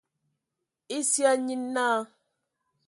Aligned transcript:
Esia 0.97 1.31
nye 1.45 1.55
naa. 1.73 1.99